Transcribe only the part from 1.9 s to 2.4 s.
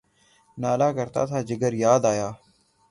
آیا